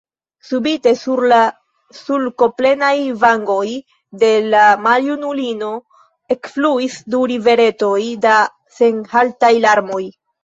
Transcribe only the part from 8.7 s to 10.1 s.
senhaltaj larmoj.